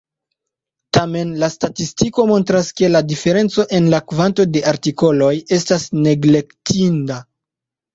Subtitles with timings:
[0.97, 7.25] Tamen la statistiko montras, ke la diferenco en la kvanto de artikoloj estas neglektinda.